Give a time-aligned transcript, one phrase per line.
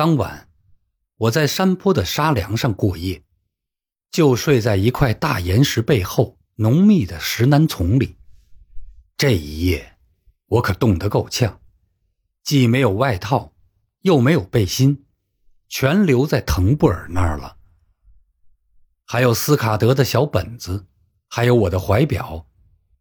[0.00, 0.48] 当晚，
[1.16, 3.22] 我在山坡的沙梁上过夜，
[4.10, 8.16] 就睡在一块大岩石背后浓密的石楠丛里。
[9.18, 9.98] 这一夜，
[10.46, 11.60] 我可冻得够呛，
[12.42, 13.52] 既没有外套，
[14.00, 15.04] 又没有背心，
[15.68, 17.58] 全留在滕布尔那儿了。
[19.04, 20.86] 还有斯卡德的小本子，
[21.28, 22.46] 还有我的怀表。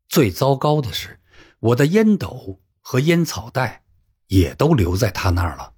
[0.10, 1.22] 最糟糕的是，
[1.60, 3.86] 我的烟斗和烟草袋
[4.28, 5.76] 也都留在他那儿了。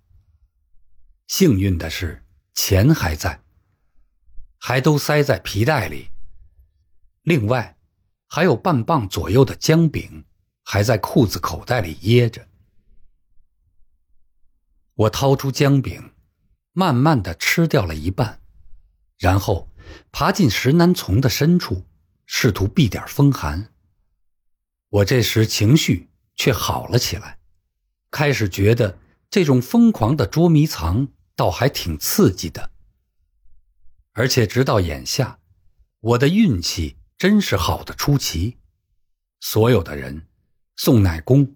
[1.31, 3.41] 幸运的是，钱还在，
[4.57, 6.09] 还都塞在皮带里。
[7.21, 7.77] 另外，
[8.27, 10.25] 还有半磅左右的姜饼，
[10.61, 12.49] 还在裤子口袋里掖着。
[14.93, 16.13] 我掏出姜饼，
[16.73, 18.41] 慢慢的吃掉了一半，
[19.17, 19.71] 然后
[20.11, 21.85] 爬进石楠丛的深处，
[22.25, 23.73] 试图避点风寒。
[24.89, 27.39] 我这时情绪却好了起来，
[28.11, 32.71] 开始觉得这种疯狂的捉迷藏倒还挺刺激的。
[34.13, 35.39] 而且直到眼下，
[35.99, 38.57] 我的运气真是好的出奇。
[39.39, 40.27] 所有的人，
[40.75, 41.55] 送奶工、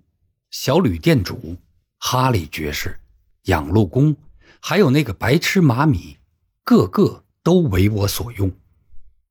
[0.50, 1.58] 小旅店主、
[1.98, 3.00] 哈利爵士、
[3.44, 4.16] 养路工，
[4.62, 6.18] 还有那个白痴马米，
[6.64, 8.58] 个个都为我所用，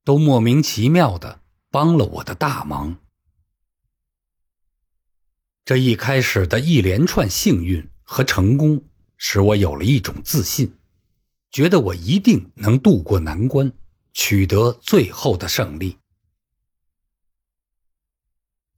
[0.04, 2.98] 都莫名其妙的帮了我的大忙。
[5.64, 8.84] 这一开始的一连串幸运和成功，
[9.16, 10.74] 使我有了一种自信，
[11.50, 13.72] 觉得我一定能渡过难关，
[14.12, 15.98] 取得最后的胜利。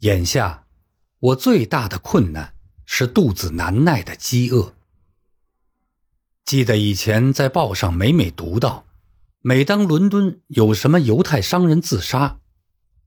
[0.00, 0.66] 眼下，
[1.18, 4.74] 我最大的困难是肚子难耐的饥饿。
[6.44, 8.86] 记得以前在报上每每读到，
[9.40, 12.40] 每当伦敦有什么犹太商人自杀，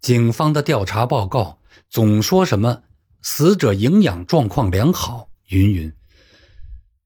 [0.01, 2.83] 警方的调查报告总说什么。
[3.21, 5.93] 死者营养状况良好，云云。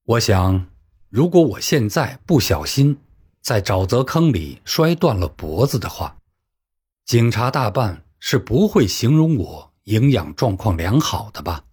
[0.05, 0.67] 我想，
[1.07, 2.97] 如果我现在不小心
[3.39, 6.17] 在沼泽坑里摔断了脖子的话，
[7.05, 11.63] 警察大半是不会形容我营养状况良好的吧？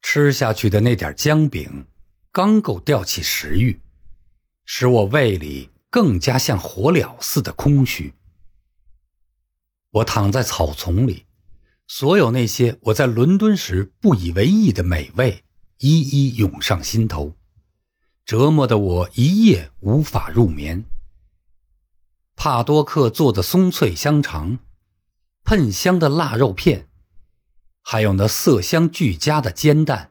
[0.00, 1.86] 吃下去的那点姜饼，
[2.32, 3.78] 刚够吊起食欲，
[4.64, 8.14] 使我胃里更加像火燎似的空虚。
[9.90, 11.26] 我躺在草丛里。
[11.86, 15.42] 所有那些我在伦敦时不以为意的美味，
[15.82, 17.34] 一一涌上心头，
[18.26, 20.84] 折磨得我一夜无法入眠。
[22.36, 24.58] 帕多克做的松脆香肠，
[25.42, 26.86] 喷香的腊肉片，
[27.80, 30.10] 还有那色香俱佳的煎蛋，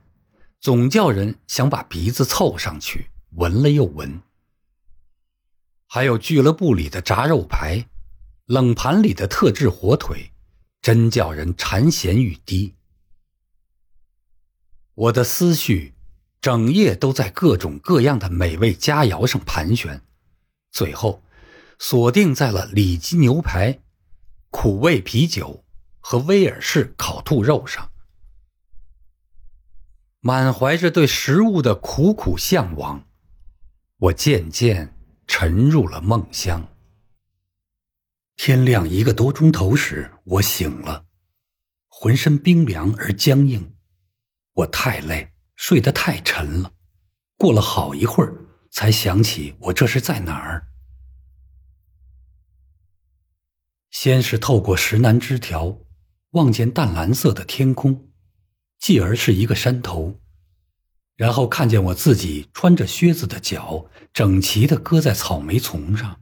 [0.59, 4.21] 总叫人想把鼻子凑上去闻了又闻。
[5.85, 7.87] 还有俱乐部里的炸肉排，
[8.45, 10.31] 冷盘里的特制火腿。
[10.81, 12.73] 真叫人馋涎欲滴。
[14.99, 15.93] 我的思绪
[16.41, 20.01] 整夜都在各种各样的美味佳肴上盘旋，
[20.71, 21.23] 最后
[21.77, 23.79] 锁定在了里脊牛排、
[24.49, 25.63] 苦味啤酒
[26.01, 27.89] 和威尔士烤兔肉上。
[30.19, 33.07] 满怀着对食物的苦苦向往，
[33.99, 34.93] 我渐渐
[35.25, 36.67] 沉入了梦乡。
[38.35, 41.05] 天亮一个多钟头时，我醒了，
[41.87, 43.75] 浑身冰凉而僵硬。
[44.59, 46.73] 我太累，睡得太沉了。
[47.37, 48.33] 过了好一会儿，
[48.71, 50.67] 才想起我这是在哪儿。
[53.89, 55.79] 先是透过石楠枝条，
[56.31, 58.09] 望见淡蓝色的天空，
[58.77, 60.19] 继而是一个山头，
[61.15, 66.19] 然后看见我自己穿着靴子的脚整齐地搁在草莓丛上。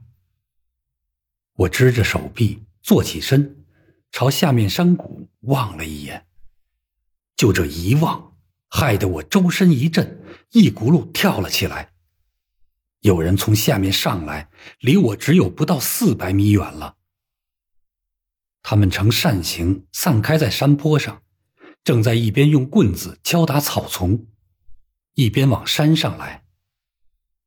[1.54, 3.64] 我支着手臂坐起身，
[4.12, 6.26] 朝下面山谷望了一眼。
[7.36, 8.27] 就这一望，
[8.68, 11.92] 害得我周身一震，一骨碌跳了起来。
[13.00, 16.96] 有人从下面上来，离我只有不到四百米远了。
[18.62, 21.22] 他们呈扇形散开在山坡上，
[21.82, 24.26] 正在一边用棍子敲打草丛，
[25.14, 26.44] 一边往山上来。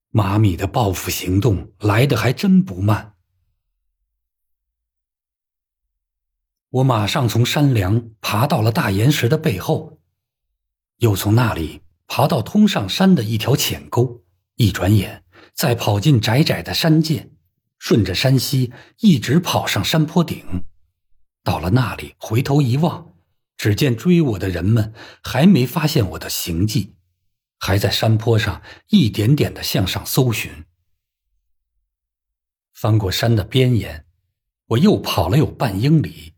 [0.10, 3.16] 马米的报复行动来得还真不慢。
[6.70, 10.01] 我马上从山梁爬到了大岩石的背后，
[11.02, 14.24] 又从那里爬到通上山的一条浅沟，
[14.56, 17.32] 一转眼再跑进窄窄的山涧，
[17.80, 20.64] 顺着山溪一直跑上山坡顶。
[21.44, 23.16] 到了那里，回头一望，
[23.58, 24.94] 只见追我的人们
[25.24, 26.94] 还没发现我的行迹，
[27.58, 30.52] 还在山坡上一点点的向上搜寻。
[32.74, 34.06] 翻过山的边沿，
[34.68, 36.34] 我又跑了有半英里。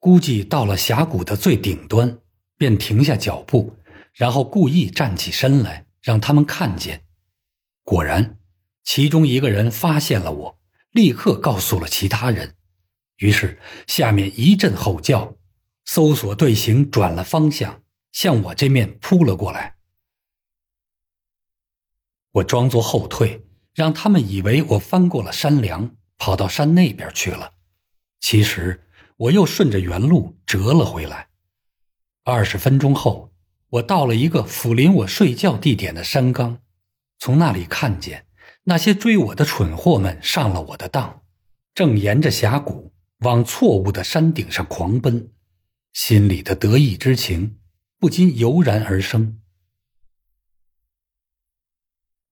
[0.00, 2.18] 估计到了峡谷的最顶端，
[2.56, 3.76] 便停下脚步，
[4.12, 7.04] 然后故意站起身来，让他们看见。
[7.82, 8.38] 果然，
[8.84, 10.58] 其中一个人发现了我，
[10.90, 12.56] 立刻告诉了其他人。
[13.16, 15.36] 于是下面一阵吼叫，
[15.84, 19.76] 搜索队形转了方向，向我这面扑了过来。
[22.32, 27.54] 我装作后退，让他们以为我翻过了山梁，跑到山那边去了。
[28.20, 28.86] 其实
[29.16, 31.28] 我又顺着原路折了回来。
[32.22, 33.32] 二十分钟后，
[33.70, 36.60] 我到了一个抚临我睡觉地点的山岗，
[37.18, 38.26] 从那里看见
[38.64, 41.22] 那些追我的蠢货们上了我的当，
[41.74, 45.32] 正沿着峡谷往错误的山顶上狂奔，
[45.92, 47.58] 心里的得意之情
[47.98, 49.40] 不禁油然而生。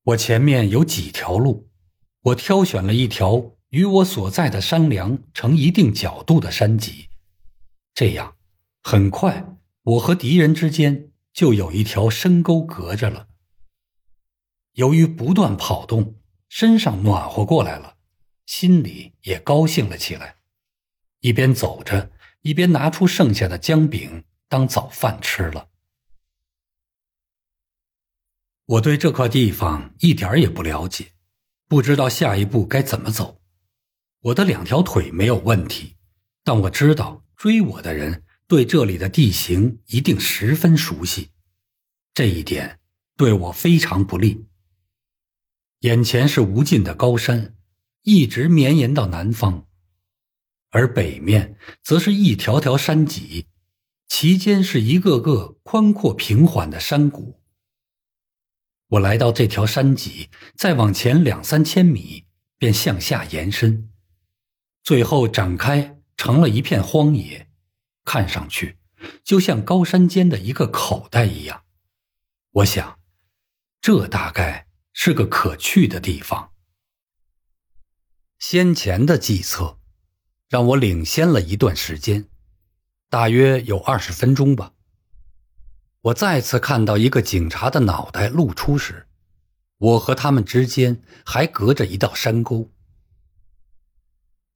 [0.03, 1.69] 我前面有几条路，
[2.23, 7.11] 我挑选了一条与我所在的山梁成一定角度的山脊，
[7.95, 8.35] 这样
[8.83, 11.08] 很快我和敌人之间
[11.39, 13.29] 就有一条深沟隔着了。
[14.73, 16.17] 由于不断跑动，
[16.49, 17.97] 身上暖和过来了，
[18.45, 20.39] 心里也高兴了起来，
[21.21, 25.69] 一边走着，一边拿出剩下的姜饼当早饭吃了。
[28.65, 31.13] 我对这块地方一点也不了解，
[31.69, 33.41] 不知道下一步该怎么走。
[34.23, 35.99] 我的两条腿没有问题，
[36.43, 41.33] 但我知道追我的人对这里的地形一定十分熟悉，
[42.15, 42.81] 这一点
[43.15, 44.47] 对我非常不利。
[45.81, 47.55] 眼前是无尽的高山，
[48.05, 49.67] 一直绵延到南方，
[50.71, 53.47] 而北面则是一条条山脊，
[54.09, 57.43] 其间是一个个宽阔平缓的山谷。
[58.89, 62.25] 我来到这条山脊，再往前两三千米，
[62.57, 63.91] 便向下延伸，
[64.83, 67.48] 最后展开成了一片荒野，
[68.11, 68.79] 看上去
[69.23, 71.65] 就像高山间的一个口袋一样。
[72.53, 72.99] 我想，
[73.83, 76.53] 这大概是个可去的地方。
[78.39, 79.79] 先前的计策
[80.49, 82.31] 让我领先了一段时间，
[83.11, 84.73] 大约有二十分钟吧。
[86.01, 89.07] 我再次看到一个警察的脑袋露出时，
[89.77, 92.71] 我和他们之间还隔着一道山沟。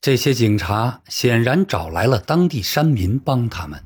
[0.02, 3.84] 这些警察显然找来了当地山民帮他们。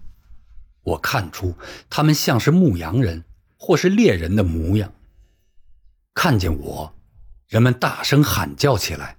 [0.83, 1.55] 我看出
[1.91, 3.25] 他们像是牧羊人
[3.59, 4.95] 或是猎人的模样。
[6.15, 6.95] 看见我，
[7.49, 9.19] 人们大声喊叫起来，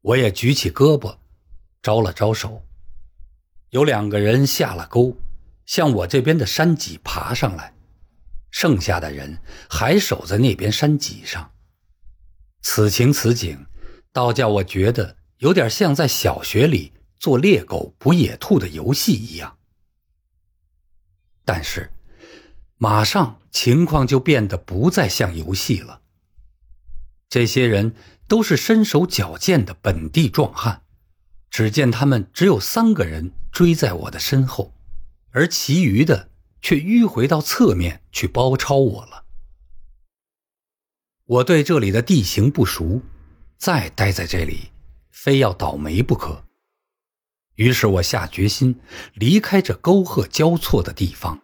[0.00, 1.18] 我也举起胳膊，
[1.82, 2.64] 招了招手。
[3.68, 5.16] 有两个人下了沟。
[5.66, 7.74] 向我这边的山脊爬上来，
[8.50, 9.38] 剩下的人
[9.70, 11.52] 还守在那边山脊上。
[12.60, 13.66] 此情此景，
[14.12, 19.58] 倒叫我觉得有点像在小学里做猎狗捕野兔的游戏一样。
[21.44, 21.92] 但是，
[22.76, 26.00] 马上情况就变得不再像游戏了。
[27.28, 27.94] 这些人
[28.28, 30.82] 都是身手矫健的本地壮汉，
[31.50, 34.72] 只见他们只有三个人追在我的身后。
[35.30, 36.30] 而其余的
[36.62, 39.24] 却迂回到侧面去包抄我了。
[41.24, 43.02] 我对这里的地形不熟，
[43.56, 44.70] 再待在这里，
[45.14, 46.44] 非要倒霉不可。
[47.54, 48.80] 于是我下决心
[49.14, 51.40] 离开这沟壑交错的地方，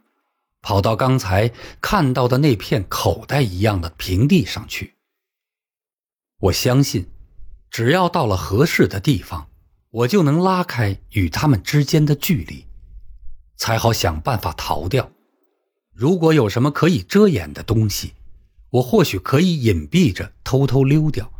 [0.60, 4.96] 跑到刚才看到的那片口袋一样的平地上去。
[6.40, 7.08] 我相信，
[7.70, 9.48] 只要到了合适的地方，
[9.90, 12.66] 我就能拉开与他们之间的距离。
[13.56, 15.12] 才好想办法逃掉。
[15.92, 18.14] 如果有什么可以遮掩的东西，
[18.70, 21.30] 我或许可以隐蔽着偷偷溜掉。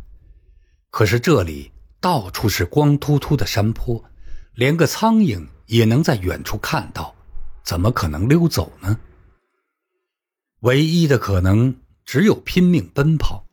[0.91, 1.70] 可是这里
[2.01, 4.03] 到处是光秃秃的山坡，
[4.55, 7.15] 连个苍蝇也能在远处看到，
[7.63, 8.99] 怎么可能溜走呢？
[10.61, 13.45] 唯一的可能只有拼命奔跑。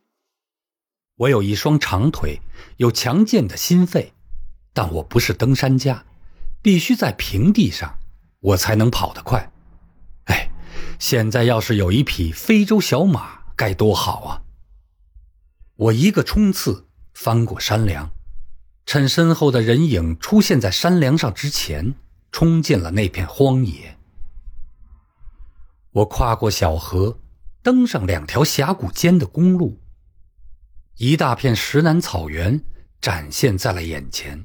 [1.17, 2.41] 我有一双长腿，
[2.79, 4.15] 有强健的心肺，
[4.73, 6.07] 但我不是登山家，
[6.63, 7.99] 必须在平地上。
[8.41, 9.51] 我才能跑得快，
[10.27, 10.49] 哎，
[10.99, 14.43] 现在要是有一匹非洲小马该多好啊！
[15.75, 18.09] 我一个冲刺翻过山梁，
[18.89, 21.95] 趁身后的人影出现在山梁上之前，
[22.33, 23.99] 冲进了那片荒野。
[25.91, 27.19] 我跨过小河，
[27.63, 29.79] 登上两条峡谷间的公路，
[30.97, 32.65] 一大片石南草原
[32.99, 34.43] 展现在了眼前。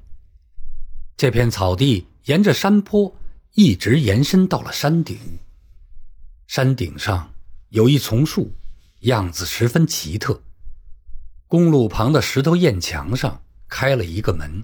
[1.15, 3.15] 这片草地沿着山坡。
[3.55, 5.15] 一直延伸到了山顶。
[6.47, 7.31] 山顶上
[7.69, 8.51] 有一丛树，
[9.01, 10.41] 样子十分奇特。
[11.47, 13.43] 公路旁的石头堰墙上
[13.75, 14.63] 开了一个门，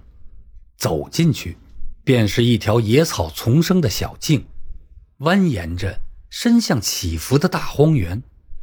[0.77, 1.57] 走进去，
[2.03, 4.45] 便是一条野草丛生的小径，
[5.17, 5.99] 蜿蜒着
[6.29, 8.21] 伸向起伏的大荒原。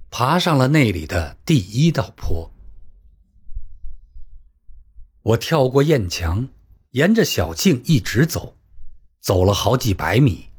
[0.09, 2.53] 爬上了那里的第一道坡。
[5.23, 6.49] 我跳过堰墙，
[6.93, 8.57] 沿着小径一直走，
[9.21, 10.51] 走了好几百米，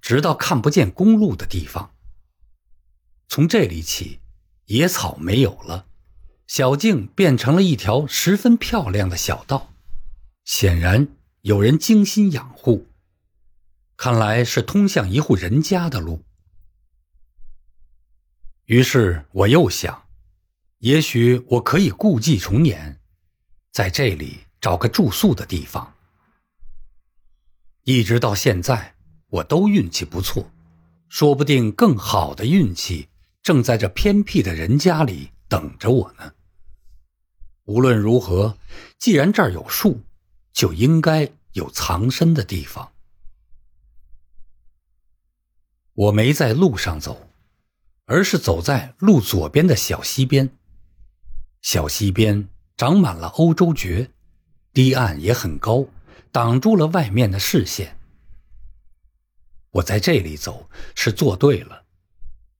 [0.00, 1.90] 直到看不见公路的地方。
[3.28, 4.20] 从这里起，
[4.64, 5.84] 野草没有了，
[6.48, 9.74] 小径变成了一条十分漂亮的小道，
[10.46, 11.08] 显然
[11.42, 12.86] 有人精心养护。
[13.98, 16.24] 看来是通向一户人家的路。
[18.64, 20.06] 于是我又想，
[20.78, 22.98] 也许我可以故伎重演，
[23.70, 25.94] 在这里找个住宿的地方。
[27.84, 28.94] 一直到现在，
[29.28, 30.50] 我都运气不错，
[31.10, 33.08] 说不定更好的运气
[33.42, 36.32] 正在这偏僻的人家里等着我呢。
[37.68, 38.58] 无论如何，
[38.98, 40.00] 既然这儿有树，
[40.52, 42.92] 就应该有藏身的地方。
[45.94, 47.28] 我没在路上走。
[48.10, 50.56] 而是走在路左边的小溪边，
[51.60, 54.08] 小溪边长满了欧洲蕨，
[54.72, 55.84] 堤岸也很高，
[56.32, 57.98] 挡住了外面的视线。
[59.72, 61.84] 我在这里走是做对了，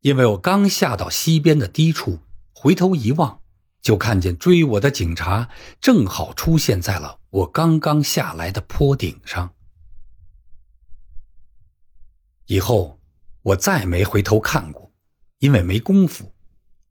[0.00, 2.18] 因为我刚下到溪边的低处，
[2.52, 3.40] 回头一望，
[3.88, 5.48] 就看见追我的警察
[5.80, 9.54] 正好出现在了我刚刚下来的坡顶上。
[12.44, 13.00] 以后
[13.40, 14.92] 我再没回头看过。
[15.38, 16.34] 因为没功夫，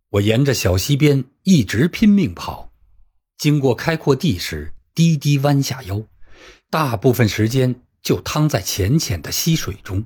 [0.09, 2.71] 我沿着小溪边一直拼命跑，
[3.37, 6.01] 经过开阔地时低低弯下腰，
[6.71, 10.03] 大部分时间就趟在浅浅的溪水中。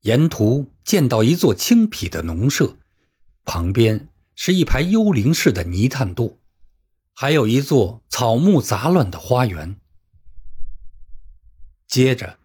[0.00, 2.78] 沿途见到一座青皮的农舍，
[3.44, 6.36] 旁边是一排幽灵式的泥炭垛，
[7.12, 9.80] 还有一座草木杂乱的花园。
[11.88, 12.38] 接着，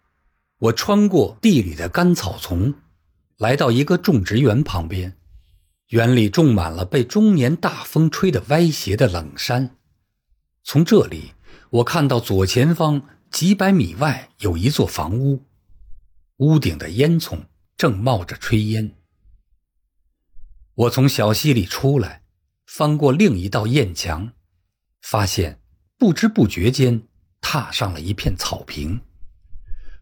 [0.58, 2.74] 我穿过地里的干草丛。
[3.38, 5.18] 来到一个种植园旁边，
[5.88, 9.76] 园里种满了被中年大风吹得歪斜的冷杉。
[10.64, 11.34] 从这里，
[11.72, 15.44] 我看到左前方几百米外有一座房屋，
[16.38, 17.40] 屋顶的烟囱
[17.76, 18.96] 正冒着炊烟。
[20.82, 22.24] 我从小溪里出来，
[22.66, 24.34] 翻过另一道堰墙，
[25.02, 25.62] 发现
[25.96, 27.04] 不知不觉间
[27.40, 29.02] 踏上了一片草坪。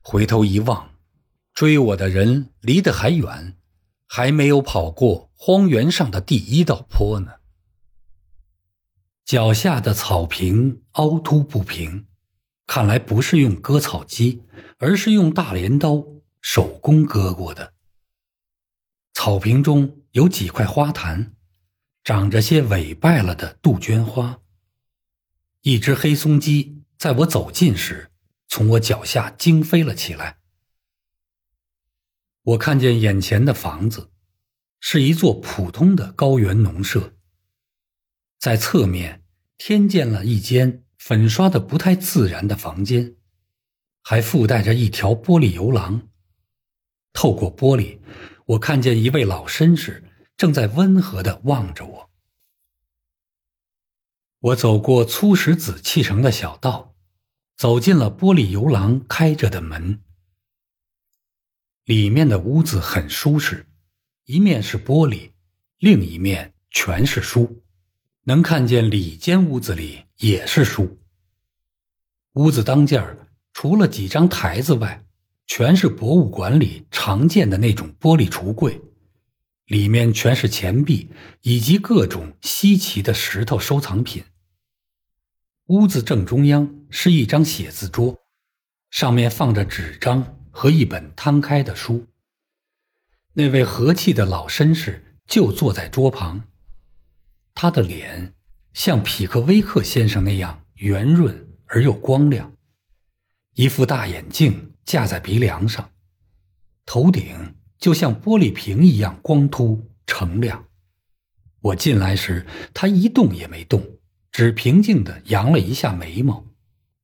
[0.01, 0.91] 回头一望。
[1.53, 3.57] 追我的人离得还远，
[4.07, 7.33] 还没有跑过荒原上的第一道坡呢。
[9.25, 12.07] 脚下的草坪凹凸不平，
[12.65, 14.43] 看来不是用割草机，
[14.77, 16.01] 而是用大镰刀
[16.39, 17.73] 手工割过的。
[19.13, 21.35] 草坪中有几块花坛，
[22.03, 24.41] 长着些萎败了的杜鹃花。
[25.61, 28.09] 一只黑松鸡在我走近时，
[28.47, 30.39] 从我脚下惊飞了起来。
[32.41, 34.09] 我看见眼前的房子，
[34.79, 37.13] 是一座普通的高原农舍。
[38.39, 39.23] 在侧面
[39.57, 43.17] 添建了一间粉刷的不太自然的房间，
[44.01, 46.07] 还附带着一条玻璃游廊。
[47.11, 47.99] 透过玻璃，
[48.49, 50.03] 我看见一位老绅士
[50.35, 52.09] 正在温和的望着我。
[54.39, 56.95] 我走过粗石子砌成的小道，
[57.55, 60.01] 走进了玻璃游廊开着的门。
[61.83, 63.67] 里面的屋子很舒适，
[64.25, 65.31] 一面是玻璃，
[65.77, 67.61] 另一面全是书，
[68.23, 70.97] 能看见里间屋子里也是书。
[72.33, 75.05] 屋子当间儿除了几张台子外，
[75.49, 78.79] 全是博物馆里常见的那种玻璃橱柜，
[79.65, 81.09] 里面全是钱币
[81.41, 84.23] 以及各种稀奇的石头收藏品。
[85.65, 88.17] 屋子正中央是一张写字桌，
[88.89, 90.35] 上面放着纸张。
[90.51, 92.05] 和一本摊开的书。
[93.33, 96.43] 那位和气的老绅士就坐在桌旁，
[97.53, 98.33] 他的脸
[98.73, 102.51] 像匹克威克先生那样圆润而又光亮，
[103.53, 105.91] 一副大眼镜架在鼻梁上，
[106.85, 110.65] 头顶就像玻璃瓶一样光秃澄亮。
[111.61, 113.99] 我进来时，他一动也没动，
[114.31, 116.45] 只平静地扬了一下眉毛，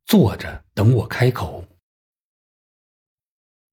[0.05, 1.67] 坐着等我开口。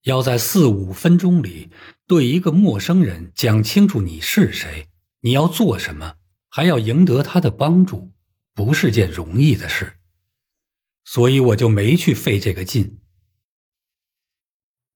[0.02, 1.71] 要在四五分钟里
[2.09, 4.88] 对一个陌生人讲清楚你是谁，
[5.21, 6.16] 你要做什么，
[6.49, 8.12] 还要赢得他的帮助，
[8.52, 9.99] 不是件容易的事。
[11.04, 12.99] 所以我就没去费这个劲。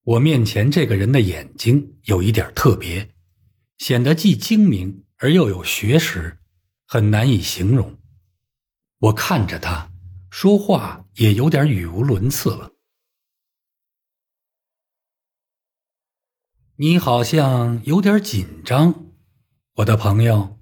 [0.07, 3.13] 我面前这个人的眼睛有一点特别，
[3.77, 6.39] 显得既精明而又有学识，
[6.85, 7.99] 很难以形容。
[8.99, 9.91] 我看着他，
[10.29, 12.71] 说话也有点语无伦次了。
[16.77, 19.11] 你好像有点紧张，
[19.73, 20.57] 我的朋友。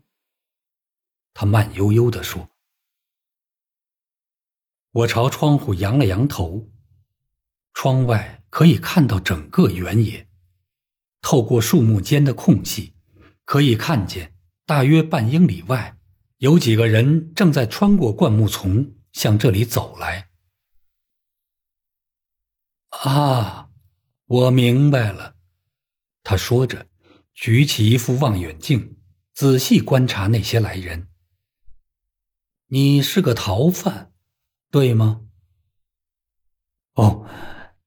[1.35, 2.49] 他慢悠悠地说。
[4.89, 6.71] 我朝窗户扬了扬头，
[7.75, 10.27] 窗外可以看到整个原野，
[11.21, 12.95] 透过树木间的空隙，
[13.43, 14.33] 可以看见
[14.65, 15.95] 大约半英里外
[16.37, 20.29] 有几个人正在穿过灌木丛向这里走来。
[22.89, 23.69] 啊，
[24.25, 25.35] 我明白了，
[26.23, 26.87] 他说着，
[27.35, 28.97] 举起一副望远镜，
[29.33, 31.09] 仔细观察那些来人。
[32.67, 34.11] 你是个逃犯。
[34.71, 35.21] 对吗？
[36.95, 37.25] 哦，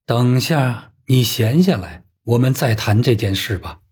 [0.09, 3.83] 等下你闲下来，我们再谈这件事吧。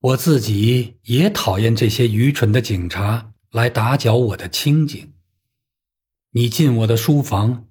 [0.00, 5.14] 我自己也讨厌这些愚蠢的警察来打搅我的清静。
[6.32, 7.68] 你进我的书房，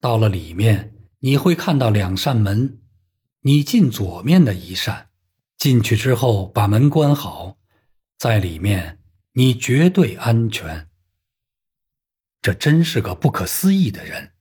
[0.00, 2.80] 到了里面，你会看到两扇门。
[3.42, 5.10] 你进左面的一扇，
[5.58, 7.58] 进去之后把门关好，
[8.16, 9.00] 在里面
[9.32, 10.88] 你绝对安全。
[12.40, 14.32] 这真是个不可思议的人。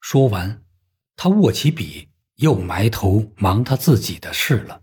[0.00, 0.61] 说完，
[1.24, 4.82] 他握起笔，又埋头忙他自己的事了。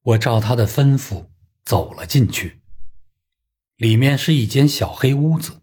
[0.00, 1.26] 我照他的吩咐
[1.62, 2.62] 走了进去。
[3.76, 5.60] 里面是一间小黑屋子，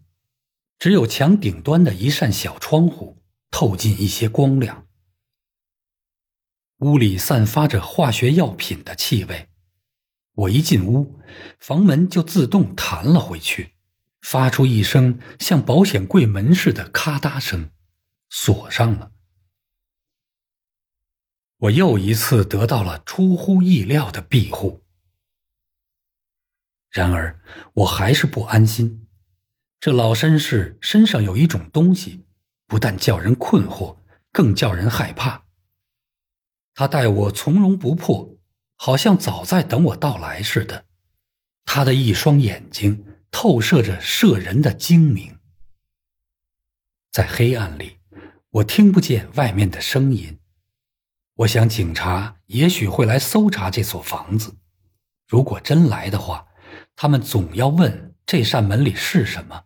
[0.78, 3.20] 只有墙顶端的一扇小窗户
[3.50, 4.86] 透进一些光亮。
[6.76, 9.48] 屋里散发着化学药品的气味。
[10.34, 11.18] 我一进屋，
[11.58, 13.75] 房门就自动弹了回去，
[14.22, 17.70] 发出一声像保险柜门似的咔嗒声，
[18.28, 19.12] 锁上了。
[21.58, 24.84] 我又一次得到了出乎意料的庇护。
[26.90, 27.40] 然而，
[27.74, 29.06] 我还是不安心。
[29.80, 32.26] 这老绅士身上有一种东西，
[32.66, 33.98] 不但叫人困惑，
[34.32, 35.44] 更叫人害怕。
[36.74, 38.36] 他待我从容不迫。
[38.78, 40.84] 好像早在等我到来似的，
[41.64, 43.05] 他的一双眼睛
[43.38, 45.40] 透射着摄人的精明。
[47.12, 47.98] 在黑暗里，
[48.48, 50.40] 我听不见外面的声音。
[51.34, 54.56] 我想警察也许会来搜查这所房子。
[55.28, 56.48] 如果真来的话，
[56.96, 59.64] 他们总要问这扇门里是什么。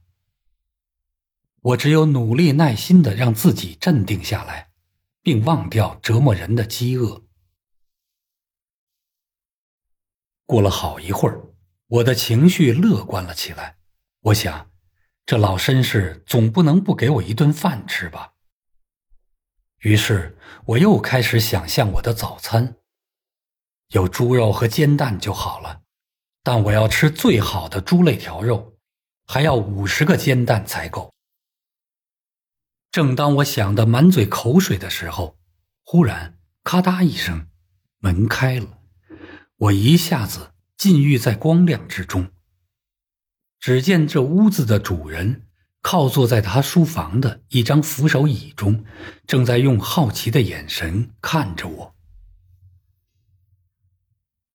[1.61, 4.73] 我只有努力耐心的让自己镇定下来，
[5.23, 7.23] 并忘掉折磨人的饥饿。
[10.45, 11.50] 过了好一会儿，
[11.91, 13.79] 我的情绪乐观了起来。
[14.21, 14.71] 我想，
[15.27, 18.35] 这老绅士总不能不给我一顿饭吃吧。
[19.79, 22.77] 于是，我又开始想象我的早餐，
[23.89, 25.83] 有猪肉和煎蛋就好了。
[26.45, 28.79] 但我要吃最好的猪肋条肉，
[29.27, 31.13] 还要五十个煎蛋才够。
[32.93, 35.37] 正当我想得满嘴口水的时候，
[35.83, 37.49] 忽然咔嗒一声，
[37.99, 38.79] 门开了。
[39.57, 42.33] 我一下子禁欲在光亮之中。
[43.59, 45.47] 只见这屋子的主人
[45.83, 48.87] 靠坐在他书房的一张扶手椅中，
[49.27, 51.95] 正在用好奇的眼神看着我。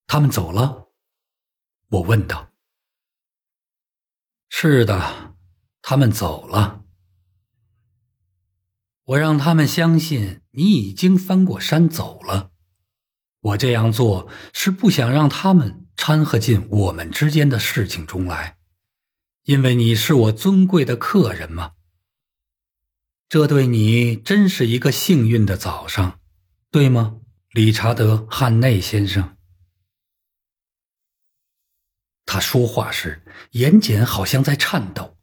[0.08, 0.88] 他们走了，
[1.90, 2.50] 我问道。
[4.50, 5.36] 是的，
[5.84, 6.86] 他们走了。
[9.04, 12.50] 我让他们相信你已经翻过山走了。
[13.42, 18.58] 我这样做是不想让他们掺和进我们之间的事情中来，
[19.44, 21.74] 因为你是我尊贵的客人嘛。
[23.28, 26.20] 这对你真是一个幸运的早上，
[26.70, 27.18] 对吗，
[27.52, 29.36] 理查德·汉内先生？
[32.26, 35.18] 他说话时眼睑好像在颤抖，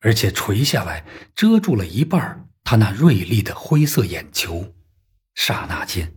[0.00, 4.74] 而且垂下来遮住了一半他那锐利的灰色眼球。
[5.34, 6.16] 刹那间。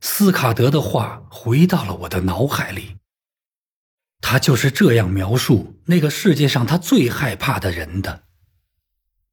[0.00, 2.98] 斯卡德的话回到了我的脑海里。
[4.20, 8.24] 他就是这样描述那个世界上他最害怕的人的。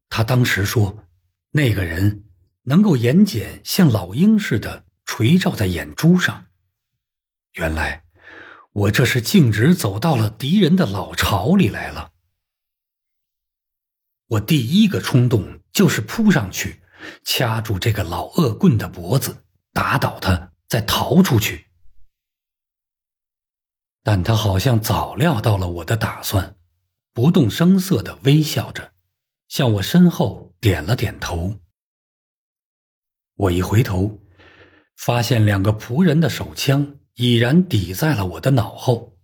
[0.10, 1.06] 他当时说，
[1.52, 2.26] 那个人
[2.64, 6.46] 能够眼睑像老鹰似的垂照在眼珠上。
[7.54, 8.04] 原来，
[8.72, 12.12] 我这是径直走到了敌人的老巢里来了。
[14.28, 16.82] 我第一个冲动就是扑上去，
[17.24, 20.52] 掐住这个老恶棍的脖子，打倒他。
[20.68, 21.68] 再逃出去，
[24.08, 26.56] 但他好像早料到了我的打算，
[27.12, 28.94] 不动声色的微笑着，
[29.48, 31.60] 向我身后点了点头。
[33.34, 34.20] 我一回头，
[34.96, 39.18] 发现两个仆人的手枪已然抵在了我的脑后。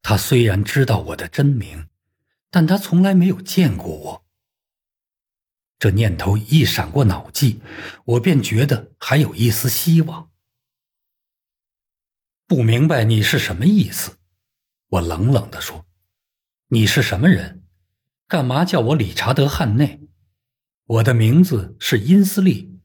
[0.00, 1.90] 他虽然知道我的真名，
[2.50, 4.24] 但他从来没有见过我。
[5.78, 7.60] 这念头一闪过脑际，
[8.06, 10.29] 我便觉得还有一丝希望。
[12.50, 14.18] 不明白你是什么意思？
[14.88, 15.86] 我冷冷地说
[16.66, 17.62] ：“你是什么人？
[18.26, 20.08] 干嘛叫我理查德·汉内？
[20.84, 22.80] 我的名字是因斯利。”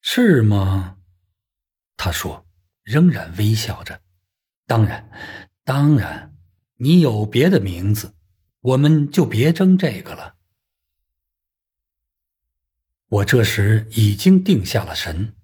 [0.00, 0.98] 是吗？
[1.96, 2.46] 他说，
[2.84, 4.00] 仍然微笑着。
[4.64, 5.10] 当然，
[5.64, 6.36] 当然，
[6.76, 8.14] 你有别的名字，
[8.60, 10.36] 我们就别争这个了。
[13.08, 15.34] 我这时已经定下了神，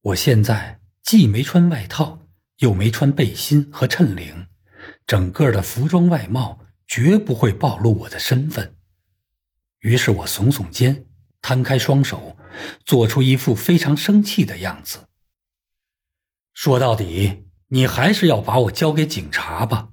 [0.00, 2.26] 我现在既没穿外套，
[2.58, 4.48] 又没穿背心和衬领，
[5.06, 8.74] 整个的服装外貌绝不会暴露我的身份。
[9.78, 11.06] 于是我耸耸肩，
[11.40, 12.36] 摊开双手。
[12.86, 15.08] 做出一副非常生气的样子。
[16.54, 19.90] 说到底，你还是要把我交给警察吧？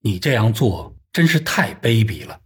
[0.00, 2.40] 你这样做真是太卑鄙了。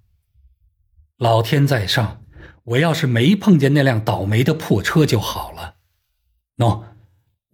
[1.16, 2.24] 老天在上，
[2.64, 5.76] 我要是没碰见那辆倒霉的破车就好了。
[6.56, 6.82] 喏，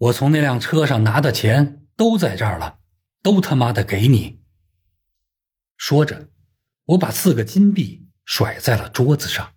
[0.03, 2.79] 我从那辆车上拿的钱都在这儿了，
[3.21, 4.41] 都他妈的给你。
[5.77, 6.29] 说着，
[6.85, 9.53] 我把四个金币甩在了桌子上。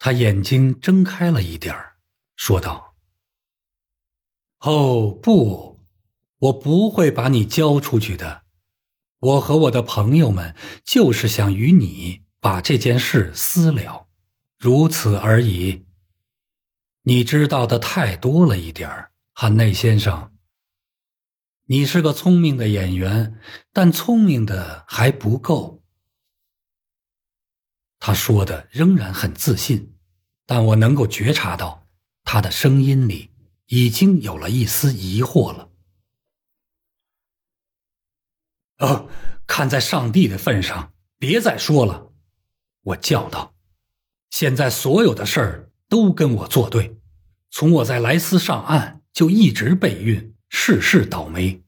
[0.00, 1.98] 他眼睛睁开了一点儿，
[2.34, 2.96] 说道
[4.60, 5.84] ：“哦，不，
[6.38, 8.42] 我不会把你交出去的。
[9.20, 14.08] 我和我的朋友们就是想与你把这件事私了，
[14.58, 15.87] 如此而已。
[17.08, 20.30] 你知道的太多了一点儿，汉内先生。
[21.64, 23.40] 你是个聪明的演员，
[23.72, 25.82] 但聪明的还不够。”
[27.98, 29.96] 他说的仍然很自信，
[30.44, 31.86] 但我能够觉察到
[32.24, 33.30] 他的声音里
[33.68, 35.70] 已经有了一丝疑惑了。
[38.80, 39.08] 哦，
[39.46, 42.12] 看在上帝的份上，别再说了！
[42.82, 43.54] 我叫道。
[44.28, 46.97] 现在所有的事儿都跟我作对，
[47.50, 51.62] 从我在莱斯上岸就一直备孕，事事倒霉。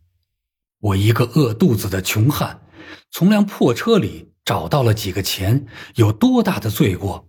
[0.80, 2.62] 我一个饿肚子的穷汉，
[3.10, 4.28] 从辆破车里。
[4.42, 7.28] 找到了几个钱，有多大的罪过？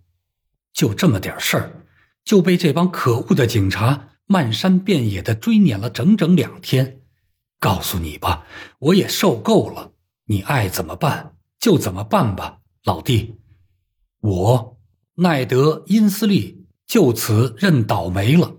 [0.72, 1.86] 就这么点事儿，
[2.24, 7.02] 就被这帮可恶的警察漫山遍野的追撵了整整两天。
[7.60, 8.44] 告诉你吧，
[8.78, 9.92] 我也受够了。
[10.24, 13.36] 你爱怎么办就怎么办吧，老弟。
[14.20, 14.80] 我
[15.16, 16.61] 奈德·因斯利
[16.92, 18.54] 就此认倒霉了。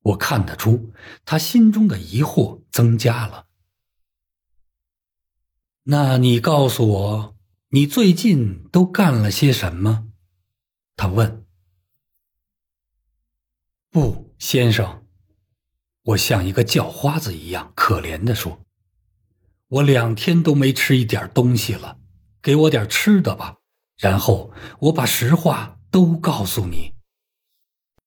[0.00, 0.90] 我看得出
[1.26, 3.48] 他心中的疑惑增加了。
[5.82, 7.36] 那你告诉我，
[7.68, 10.08] 你最近都干了些什么？
[10.96, 11.44] 他问。
[13.90, 15.04] 不，先生，
[16.04, 18.62] 我像一个叫花子一样可怜的说
[19.68, 21.98] ：“我两天都没吃一点东西了，
[22.40, 23.58] 给我点吃的吧。”
[24.00, 26.95] 然后我把实话都告诉你。